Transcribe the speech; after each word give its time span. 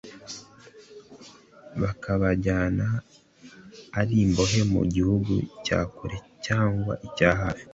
bakabajyana 1.81 2.87
ari 3.99 4.15
imbohe 4.25 4.59
mu 4.73 4.81
gihugu 4.93 5.33
cya 5.65 5.79
kure 5.95 6.17
cyangwa 6.45 6.93
icya 7.07 7.31
hafi 7.41 7.65